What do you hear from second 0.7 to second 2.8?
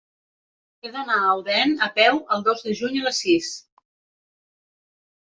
He d'anar a Odèn a peu el dos de